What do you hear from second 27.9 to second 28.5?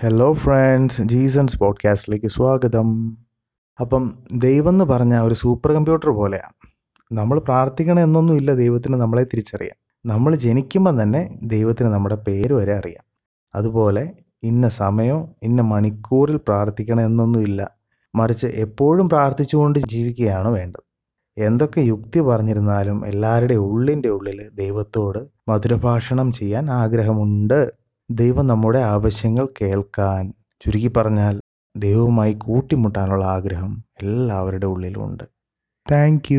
ദൈവം